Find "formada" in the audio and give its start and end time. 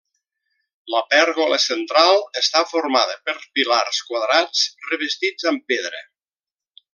2.71-3.19